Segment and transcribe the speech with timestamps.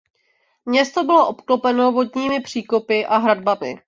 [0.65, 3.75] Město bylo obklopeno vodními příkopy a hradbami.